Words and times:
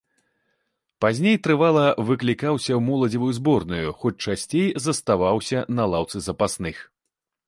Пазней 1.03 1.35
трывала 1.47 1.83
выклікаўся 2.07 2.71
ў 2.75 2.79
моладзевую 2.87 3.29
зборную, 3.39 3.87
хоць 3.99 4.13
часцей 4.29 4.67
заставаўся 4.87 5.57
на 5.81 5.87
лаўцы 5.93 6.17
запасных. 6.29 6.81